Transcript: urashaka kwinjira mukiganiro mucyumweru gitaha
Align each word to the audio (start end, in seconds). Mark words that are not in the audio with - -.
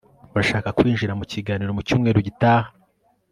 urashaka 0.33 0.69
kwinjira 0.77 1.17
mukiganiro 1.19 1.71
mucyumweru 1.77 2.19
gitaha 2.27 2.69